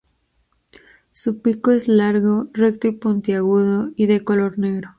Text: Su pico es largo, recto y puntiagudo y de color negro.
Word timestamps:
Su 1.11 1.41
pico 1.43 1.69
es 1.69 1.87
largo, 1.87 2.47
recto 2.55 2.87
y 2.87 2.91
puntiagudo 2.93 3.91
y 3.95 4.07
de 4.07 4.23
color 4.23 4.57
negro. 4.57 4.89